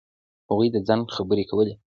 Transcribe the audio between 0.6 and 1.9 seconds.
د ځنډ خبرې کولې.